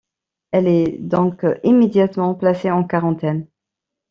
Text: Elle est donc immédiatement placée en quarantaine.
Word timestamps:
Elle 0.49 0.65
est 0.67 0.97
donc 0.99 1.45
immédiatement 1.63 2.33
placée 2.33 2.71
en 2.71 2.83
quarantaine. 2.83 3.45